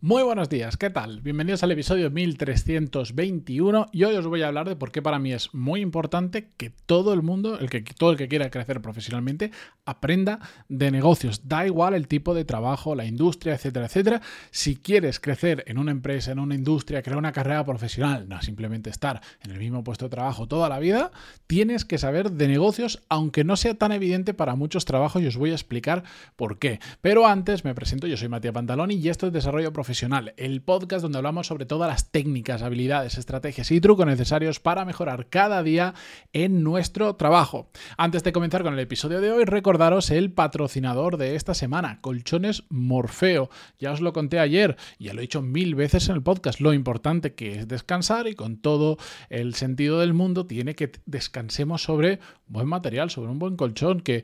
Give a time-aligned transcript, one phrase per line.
[0.00, 1.22] Muy buenos días, ¿qué tal?
[1.22, 5.32] Bienvenidos al episodio 1321 y hoy os voy a hablar de por qué para mí
[5.32, 9.50] es muy importante que todo el mundo, el que, todo el que quiera crecer profesionalmente,
[9.84, 10.38] aprenda
[10.68, 11.48] de negocios.
[11.48, 14.22] Da igual el tipo de trabajo, la industria, etcétera, etcétera.
[14.52, 18.90] Si quieres crecer en una empresa, en una industria, crear una carrera profesional, no simplemente
[18.90, 21.10] estar en el mismo puesto de trabajo toda la vida,
[21.48, 25.36] tienes que saber de negocios, aunque no sea tan evidente para muchos trabajos y os
[25.36, 26.04] voy a explicar
[26.36, 26.78] por qué.
[27.00, 29.87] Pero antes me presento, yo soy Matías Pantaloni y esto es Desarrollo Profesional
[30.36, 35.28] el podcast donde hablamos sobre todas las técnicas, habilidades, estrategias y trucos necesarios para mejorar
[35.30, 35.94] cada día
[36.34, 37.70] en nuestro trabajo.
[37.96, 42.64] Antes de comenzar con el episodio de hoy, recordaros el patrocinador de esta semana, Colchones
[42.68, 43.48] Morfeo.
[43.78, 46.74] Ya os lo conté ayer, ya lo he dicho mil veces en el podcast, lo
[46.74, 48.98] importante que es descansar y con todo
[49.30, 54.22] el sentido del mundo tiene que descansemos sobre buen material, sobre un buen colchón, que,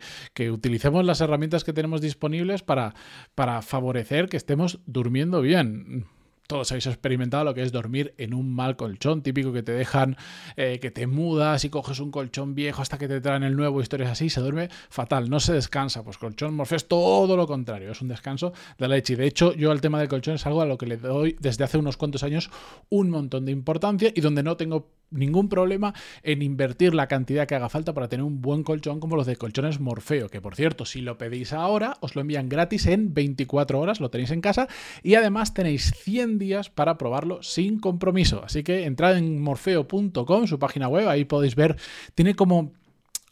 [0.51, 2.93] utilicemos las herramientas que tenemos disponibles para
[3.63, 5.54] favorecer que estemos durmiendo bien
[6.47, 10.17] todos habéis experimentado lo que es dormir en un mal colchón, típico que te dejan,
[10.57, 13.81] eh, que te mudas y coges un colchón viejo hasta que te traen el nuevo,
[13.81, 16.05] historias así, se duerme fatal, no se descansa.
[16.05, 19.17] Pues colchón Morfeo es todo lo contrario, es un descanso de la leche.
[19.17, 21.65] De hecho, yo al tema del colchón es algo a lo que le doy desde
[21.65, 22.51] hace unos cuantos años
[22.91, 27.55] un montón de importancia y donde no tengo ningún problema en invertir la cantidad que
[27.55, 30.85] haga falta para tener un buen colchón como los de colchones Morfeo, que por cierto,
[30.85, 34.69] si lo pedís ahora, os lo envían gratis en 24 horas, lo tenéis en casa
[35.03, 38.43] y además tenéis 100 días para probarlo sin compromiso.
[38.45, 41.77] Así que entrad en morfeo.com, su página web, ahí podéis ver,
[42.15, 42.73] tiene como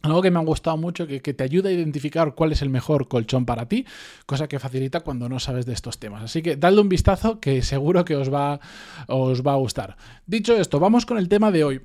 [0.02, 2.70] algo que me ha gustado mucho, que, que, te ayuda a identificar cuál es el
[2.70, 3.86] mejor colchón para ti,
[4.26, 6.22] cosa que facilita cuando no sabes de estos temas.
[6.22, 8.60] Así que dadle un vistazo que seguro que os va,
[9.06, 9.96] os va a gustar.
[10.26, 11.80] Dicho esto, vamos con el tema de hoy.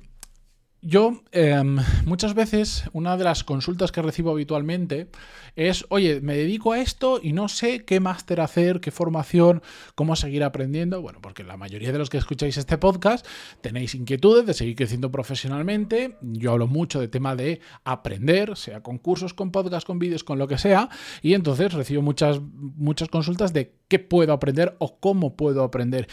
[0.80, 5.08] Yo em, muchas veces una de las consultas que recibo habitualmente
[5.56, 9.60] es, oye, me dedico a esto y no sé qué máster hacer, qué formación,
[9.96, 11.02] cómo seguir aprendiendo.
[11.02, 13.26] Bueno, porque la mayoría de los que escucháis este podcast
[13.60, 16.16] tenéis inquietudes de seguir creciendo profesionalmente.
[16.22, 20.38] Yo hablo mucho de tema de aprender, sea con cursos, con podcasts, con vídeos, con
[20.38, 20.90] lo que sea.
[21.22, 26.06] Y entonces recibo muchas, muchas consultas de qué puedo aprender o cómo puedo aprender.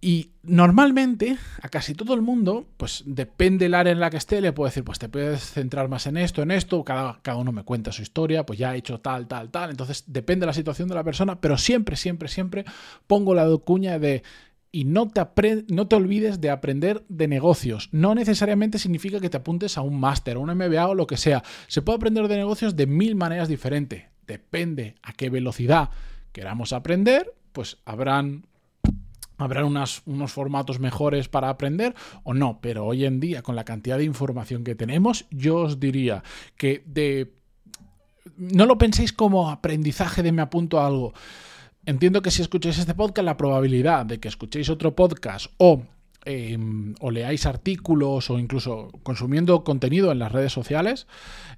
[0.00, 4.40] Y normalmente a casi todo el mundo, pues depende del área en la que esté,
[4.40, 7.50] le puedo decir, pues te puedes centrar más en esto, en esto, cada, cada uno
[7.50, 10.52] me cuenta su historia, pues ya he hecho tal, tal, tal, entonces depende de la
[10.52, 12.64] situación de la persona, pero siempre, siempre, siempre
[13.06, 14.22] pongo la cuña de
[14.76, 17.88] y no te, no te olvides de aprender de negocios.
[17.92, 21.16] No necesariamente significa que te apuntes a un máster, a un MBA o lo que
[21.16, 21.42] sea.
[21.66, 24.04] Se puede aprender de negocios de mil maneras diferentes.
[24.26, 25.88] Depende a qué velocidad
[26.32, 28.44] queramos aprender, pues habrán
[29.38, 32.58] ¿Habrán unos formatos mejores para aprender o no?
[32.62, 36.22] Pero hoy en día, con la cantidad de información que tenemos, yo os diría
[36.56, 37.34] que de...
[38.36, 41.12] No lo penséis como aprendizaje de me apunto a algo.
[41.84, 45.82] Entiendo que si escucháis este podcast, la probabilidad de que escuchéis otro podcast o,
[46.24, 51.06] em, o leáis artículos o incluso consumiendo contenido en las redes sociales,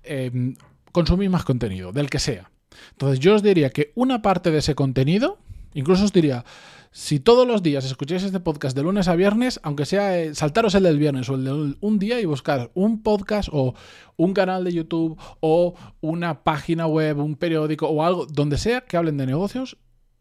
[0.03, 0.57] em,
[0.93, 2.51] consumís más contenido, del que sea.
[2.91, 5.39] Entonces yo os diría que una parte de ese contenido,
[5.73, 6.45] incluso os diría,
[6.91, 10.75] si todos los días escucháis este podcast de lunes a viernes, aunque sea eh, saltaros
[10.75, 13.75] el del viernes o el de un día y buscar un podcast o
[14.17, 18.97] un canal de YouTube o una página web, un periódico o algo, donde sea que
[18.97, 19.77] hablen de negocios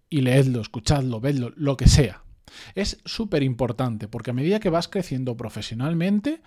[0.09, 2.23] y leedlo, escuchadlo, vedlo, lo que sea.
[2.75, 6.41] Es súper importante porque a medida que vas creciendo profesionalmente,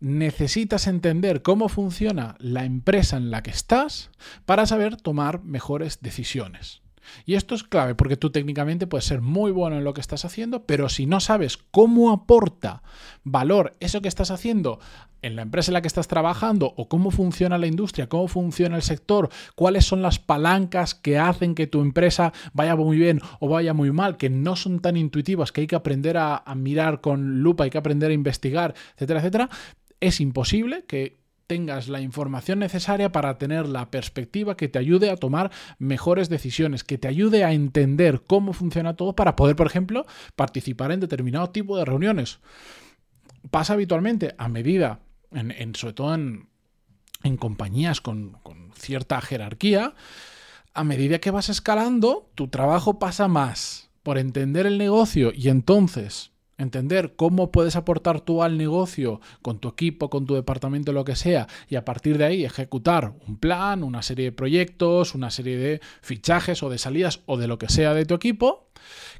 [0.00, 4.10] necesitas entender cómo funciona la empresa en la que estás
[4.44, 6.82] para saber tomar mejores decisiones.
[7.24, 10.24] Y esto es clave porque tú técnicamente puedes ser muy bueno en lo que estás
[10.24, 12.82] haciendo, pero si no sabes cómo aporta
[13.24, 14.78] valor eso que estás haciendo
[15.22, 18.76] en la empresa en la que estás trabajando o cómo funciona la industria, cómo funciona
[18.76, 23.48] el sector, cuáles son las palancas que hacen que tu empresa vaya muy bien o
[23.48, 27.00] vaya muy mal, que no son tan intuitivas, que hay que aprender a, a mirar
[27.00, 29.50] con lupa, hay que aprender a investigar, etcétera, etcétera,
[30.00, 31.21] es imposible que
[31.52, 36.82] tengas la información necesaria para tener la perspectiva que te ayude a tomar mejores decisiones,
[36.82, 41.50] que te ayude a entender cómo funciona todo para poder, por ejemplo, participar en determinado
[41.50, 42.38] tipo de reuniones.
[43.50, 45.00] Pasa habitualmente a medida,
[45.30, 46.48] en, sobre todo en,
[47.36, 49.94] compañías con, con cierta jerarquía,
[50.72, 56.31] a medida que vas escalando, tu trabajo pasa más por entender el negocio y entonces
[56.62, 61.16] entender cómo puedes aportar tú al negocio con tu equipo, con tu departamento, lo que
[61.16, 65.56] sea, y a partir de ahí ejecutar un plan, una serie de proyectos, una serie
[65.56, 68.68] de fichajes o de salidas o de lo que sea de tu equipo,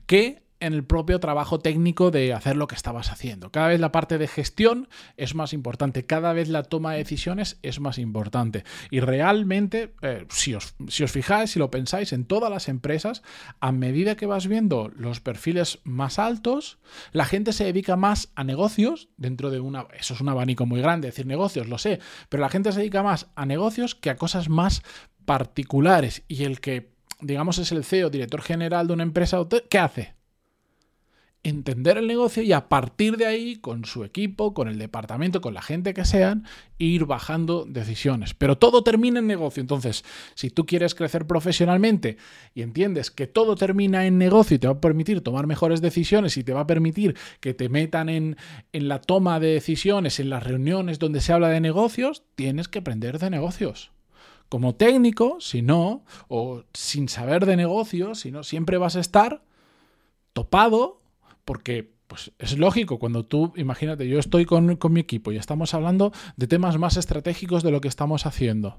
[0.06, 3.50] que en el propio trabajo técnico de hacer lo que estabas haciendo.
[3.50, 7.58] Cada vez la parte de gestión es más importante, cada vez la toma de decisiones
[7.62, 8.64] es más importante.
[8.90, 13.22] Y realmente, eh, si, os, si, os, fijáis, si lo pensáis, en todas las empresas,
[13.58, 16.78] a medida que vas viendo los perfiles más altos,
[17.10, 19.88] la gente se dedica más a negocios dentro de una...
[19.98, 21.98] Eso es un abanico muy grande, decir negocios, lo sé,
[22.28, 24.82] pero la gente se dedica más a negocios que a cosas más
[25.24, 26.22] particulares.
[26.28, 29.38] Y el que, digamos, es el CEO, director general de una empresa,
[29.68, 30.21] ¿qué hace?
[31.44, 35.54] Entender el negocio y a partir de ahí, con su equipo, con el departamento, con
[35.54, 36.44] la gente que sean,
[36.78, 38.34] ir bajando decisiones.
[38.34, 39.60] Pero todo termina en negocio.
[39.60, 40.04] Entonces,
[40.34, 42.16] si tú quieres crecer profesionalmente
[42.54, 46.36] y entiendes que todo termina en negocio y te va a permitir tomar mejores decisiones
[46.36, 48.36] y te va a permitir que te metan en,
[48.72, 52.80] en la toma de decisiones, en las reuniones donde se habla de negocios, tienes que
[52.80, 53.90] aprender de negocios
[54.48, 59.42] como técnico, si no, o sin saber de negocios, si no, siempre vas a estar
[60.34, 61.01] topado
[61.44, 66.12] porque pues es lógico, cuando tú, imagínate, yo estoy con, mi equipo y estamos hablando
[66.36, 68.76] de temas más estratégicos de lo que estamos haciendo.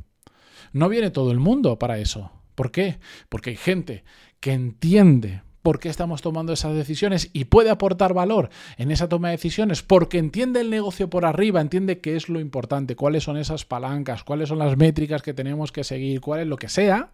[0.72, 2.32] No viene todo el mundo para eso.
[2.54, 3.00] ¿Por qué?
[3.30, 4.04] Porque hay gente
[4.40, 9.30] que entiende por qué estamos tomando esas decisiones y puede aportar valor en esa toma
[9.30, 13.38] de decisiones porque entiende el negocio por arriba, entiende qué es lo importante, cuáles son
[13.38, 17.10] esas palancas, cuáles son las métricas que tenemos que seguir, cuál es lo que sea.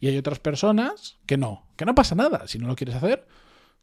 [0.00, 2.48] Y hay otras personas que no, que no pasa nada.
[2.48, 3.26] Si no lo quieres hacer,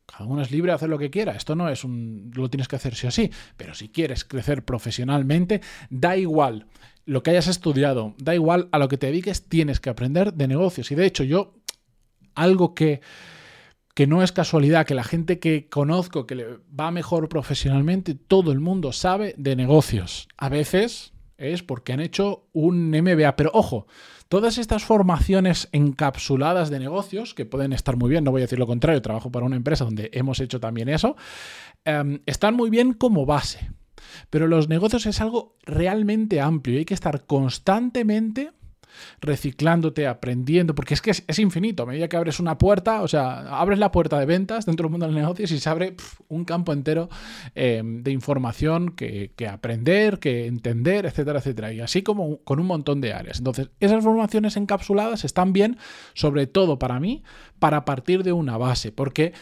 [0.09, 1.33] cada uno es libre de hacer lo que quiera.
[1.33, 2.31] Esto no es un.
[2.33, 3.31] lo tienes que hacer sí o sí.
[3.57, 6.67] Pero si quieres crecer profesionalmente, da igual
[7.05, 10.47] lo que hayas estudiado, da igual a lo que te dediques, tienes que aprender de
[10.47, 10.91] negocios.
[10.91, 11.55] Y de hecho, yo.
[12.35, 13.01] Algo que.
[13.93, 16.45] que no es casualidad, que la gente que conozco que le
[16.79, 20.27] va mejor profesionalmente, todo el mundo sabe de negocios.
[20.37, 23.35] A veces es porque han hecho un MBA.
[23.35, 23.87] Pero ojo,
[24.27, 28.59] todas estas formaciones encapsuladas de negocios, que pueden estar muy bien, no voy a decir
[28.59, 31.15] lo contrario, trabajo para una empresa donde hemos hecho también eso,
[31.85, 33.71] em, están muy bien como base.
[34.29, 38.51] Pero los negocios es algo realmente amplio y hay que estar constantemente
[39.21, 41.83] reciclándote, aprendiendo, porque es que es, infinito.
[41.83, 44.91] A medida que abres una puerta, o sea, abres la puerta de ventas dentro del
[44.91, 45.95] mundo de los negocios y se abre
[46.27, 47.09] un campo entero
[47.55, 51.73] eh, de información que, que, aprender, que entender, etcétera, etcétera.
[51.73, 53.39] Y así como con un montón de áreas.
[53.39, 55.77] Entonces, esas formaciones encapsuladas están bien,
[56.13, 57.23] sobre todo para mí,
[57.59, 59.33] para partir de una base, porque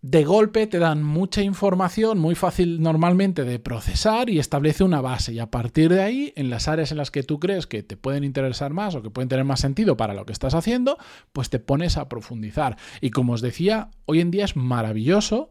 [0.00, 5.32] de golpe te dan mucha información, muy fácil normalmente de procesar y establece una base.
[5.32, 7.96] Y a partir de ahí, en las áreas en las que tú crees que te
[7.96, 10.98] pueden interesar más o que pueden tener más sentido para lo que estás haciendo,
[11.32, 12.76] pues te pones a profundizar.
[13.00, 15.50] Y como os decía, hoy en día es maravilloso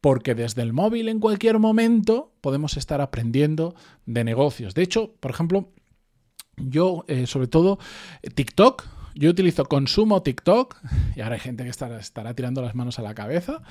[0.00, 3.74] porque desde el móvil en cualquier momento podemos estar aprendiendo
[4.06, 4.74] de negocios.
[4.74, 5.72] De hecho, por ejemplo,
[6.56, 7.78] yo, eh, sobre todo,
[8.34, 8.84] TikTok,
[9.14, 10.76] yo utilizo consumo TikTok,
[11.16, 13.62] y ahora hay gente que estará, tirando las manos a la cabeza,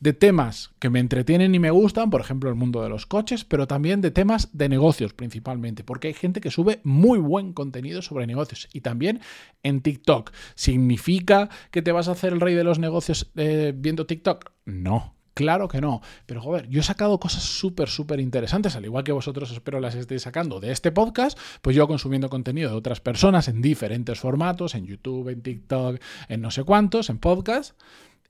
[0.00, 3.44] de temas que me entretienen y me gustan, por ejemplo, el mundo de los coches,
[3.44, 8.02] pero también de temas de negocios principalmente, porque hay gente que sube muy buen contenido
[8.02, 8.68] sobre negocios.
[8.72, 9.20] Y también
[9.62, 10.32] en TikTok.
[10.54, 14.50] ¿Significa que te vas a hacer el rey de los negocios eh, viendo TikTok?
[14.64, 16.02] No, Claro que no.
[16.26, 19.94] Pero joder, yo he sacado cosas súper, súper interesantes, al igual que vosotros espero las
[19.94, 24.74] estéis sacando de este podcast, pues yo consumiendo contenido de otras personas en diferentes formatos,
[24.74, 27.78] en YouTube, en TikTok, en no sé cuántos, en podcast,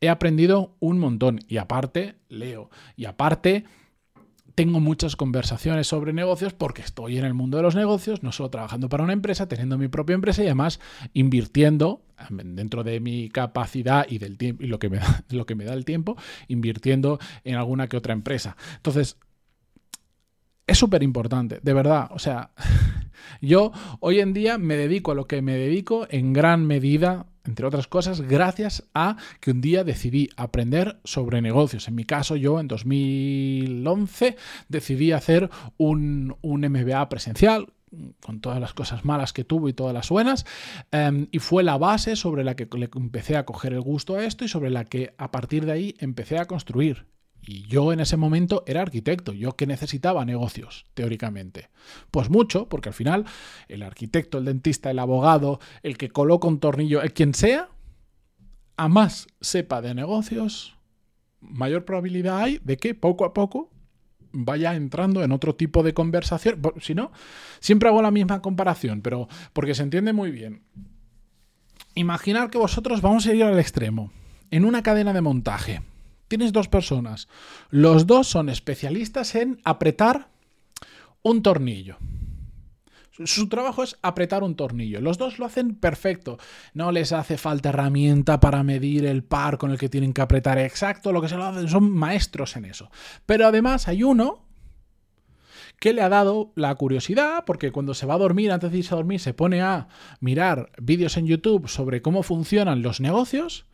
[0.00, 1.40] he aprendido un montón.
[1.48, 2.70] Y aparte, leo.
[2.96, 3.64] Y aparte,
[4.54, 8.50] tengo muchas conversaciones sobre negocios porque estoy en el mundo de los negocios, no solo
[8.50, 10.80] trabajando para una empresa, teniendo mi propia empresa y además
[11.14, 15.54] invirtiendo dentro de mi capacidad y del tiempo y lo que me da, lo que
[15.54, 16.16] me da el tiempo,
[16.48, 18.56] invirtiendo en alguna que otra empresa.
[18.76, 19.16] Entonces,
[20.72, 22.08] es súper importante, de verdad.
[22.12, 22.50] O sea,
[23.40, 27.66] yo hoy en día me dedico a lo que me dedico en gran medida entre
[27.66, 31.88] otras cosas, gracias a que un día decidí aprender sobre negocios.
[31.88, 34.36] En mi caso, yo en 2011
[34.68, 37.72] decidí hacer un, un MBA presencial
[38.20, 40.46] con todas las cosas malas que tuvo y todas las buenas,
[40.92, 44.44] em, y fue la base sobre la que empecé a coger el gusto a esto
[44.44, 47.06] y sobre la que a partir de ahí empecé a construir.
[47.44, 51.70] Y yo en ese momento era arquitecto, yo que necesitaba negocios, teóricamente.
[52.12, 53.26] Pues mucho, porque al final
[53.68, 57.68] el arquitecto, el dentista, el abogado, el que coloca un tornillo, el quien sea,
[58.76, 60.76] a más sepa de negocios,
[61.40, 63.70] mayor probabilidad hay de que poco a poco
[64.30, 66.62] vaya entrando en otro tipo de conversación.
[66.80, 67.10] Si no,
[67.58, 70.62] siempre hago la misma comparación, pero porque se entiende muy bien.
[71.96, 74.12] Imaginar que vosotros vamos a ir al extremo,
[74.52, 75.82] en una cadena de montaje
[76.32, 77.28] Tienes dos personas.
[77.68, 80.28] Los dos son especialistas en apretar
[81.20, 81.98] un tornillo.
[83.26, 85.02] Su trabajo es apretar un tornillo.
[85.02, 86.38] Los dos lo hacen perfecto.
[86.72, 90.56] No les hace falta herramienta para medir el par con el que tienen que apretar
[90.56, 92.90] exacto, lo que se lo hacen, son maestros en eso.
[93.26, 94.46] Pero además hay uno
[95.78, 98.94] que le ha dado la curiosidad, porque cuando se va a dormir, antes de irse
[98.94, 99.88] a dormir, se pone a
[100.20, 103.66] mirar vídeos en YouTube sobre cómo funcionan los negocios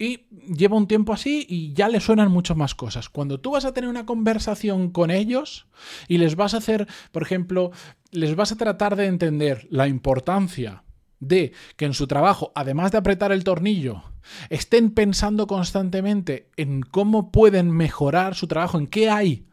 [0.00, 0.26] y
[0.56, 3.10] lleva un tiempo así y ya le suenan mucho más cosas.
[3.10, 5.66] Cuando tú vas a tener una conversación con ellos
[6.08, 7.70] y les vas a hacer, por ejemplo,
[8.10, 10.84] les vas a tratar de entender la importancia
[11.20, 14.02] de que en su trabajo, además de apretar el tornillo,
[14.48, 19.48] estén pensando constantemente en cómo pueden mejorar su trabajo, en qué hay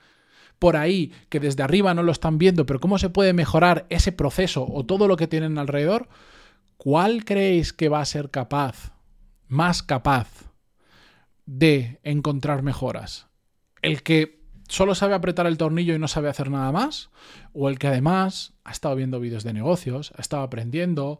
[0.59, 4.13] por ahí que desde arriba no lo están viendo, pero cómo se puede mejorar ese
[4.13, 6.07] proceso o todo lo que tienen alrededor,
[6.77, 8.96] ¿cuál creéis que va a ser capaz
[9.47, 10.51] más capaz
[11.45, 13.27] de encontrar mejoras?
[13.81, 17.09] ¿El que solo sabe apretar el tornillo y no sabe hacer nada más?
[17.53, 21.19] ¿O el que además ha estado viendo vídeos de negocios, ha estado aprendiendo,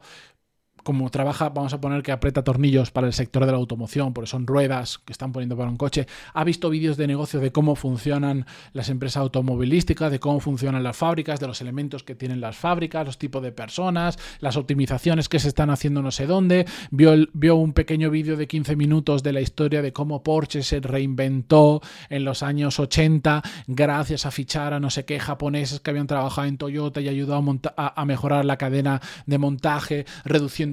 [0.87, 4.29] como trabaja, vamos a poner que aprieta tornillos para el sector de la automoción, porque
[4.29, 7.75] son ruedas que están poniendo para un coche, ha visto vídeos de negocio de cómo
[7.75, 12.55] funcionan las empresas automovilísticas, de cómo funcionan las fábricas, de los elementos que tienen las
[12.55, 17.15] fábricas, los tipos de personas, las optimizaciones que se están haciendo no sé dónde, vio,
[17.33, 21.81] vio un pequeño vídeo de 15 minutos de la historia de cómo Porsche se reinventó
[22.09, 26.47] en los años 80 gracias a fichar a no sé qué japoneses que habían trabajado
[26.47, 27.43] en Toyota y ayudado
[27.75, 30.05] a mejorar la cadena de montaje,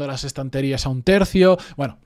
[0.05, 1.59] reduciendo las estanterías a un tercio.
[1.77, 1.99] Bueno,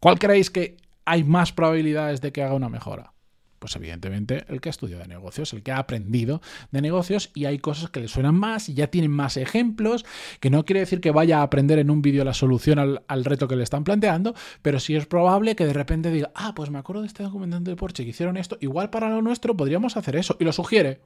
[0.00, 3.12] ¿cuál creéis que hay más probabilidades de que haga una mejora?
[3.58, 6.40] Pues evidentemente el que ha estudiado de negocios, el que ha aprendido
[6.70, 10.06] de negocios y hay cosas que le suenan más y ya tienen más ejemplos,
[10.40, 13.22] que no quiere decir que vaya a aprender en un vídeo la solución al, al,
[13.22, 16.70] reto que le están planteando, pero sí es probable que de repente diga, ah, pues
[16.70, 19.98] me acuerdo de este documentante de Porsche que hicieron esto, igual para lo nuestro podríamos
[19.98, 21.02] hacer eso y lo sugiere.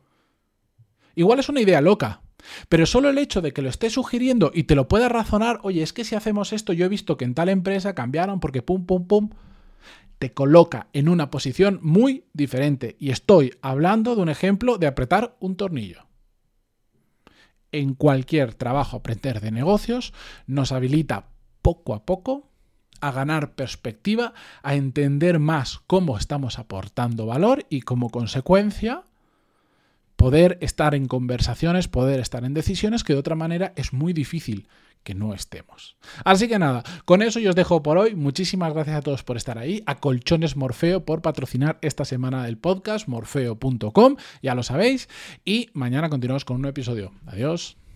[1.17, 2.23] Igual es una idea loca,
[2.69, 5.83] pero solo el hecho de que lo esté sugiriendo y te lo pueda razonar, oye,
[5.83, 8.87] es que si hacemos esto, yo he visto que en tal empresa cambiaron porque pum,
[8.87, 9.31] pum, pum,
[10.19, 12.97] te coloca en una posición muy diferente.
[12.99, 16.07] Y estoy hablando de un ejemplo de apretar un tornillo.
[17.73, 20.13] En cualquier trabajo aprender de negocios
[20.47, 21.31] nos habilita
[21.61, 22.51] poco a poco
[23.01, 24.33] a ganar perspectiva,
[24.63, 29.05] a entender más cómo estamos aportando valor y como consecuencia
[30.17, 34.69] poder estar en conversaciones, poder estar en decisiones que de otra manera es muy difícil
[35.05, 35.97] que no estemos.
[36.25, 38.15] Así que nada, con eso yo os dejo por hoy.
[38.15, 39.83] Muchísimas gracias a todos por estar ahí.
[39.87, 45.09] A Colchones Morfeo por patrocinar esta semana del podcast, morfeo.com, ya lo sabéis.
[45.45, 47.13] Y mañana continuamos con un nuevo episodio.
[47.27, 47.85] Adiós.